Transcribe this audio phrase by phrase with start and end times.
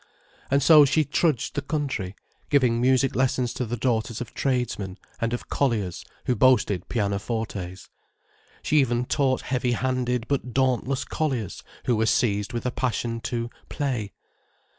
[0.49, 2.15] And so she trudged the country,
[2.49, 7.87] giving music lessons to the daughters of tradesmen and of colliers who boasted pianofortes.
[8.63, 13.51] She even taught heavy handed but dauntless colliers, who were seized with a passion to
[13.69, 14.11] "play."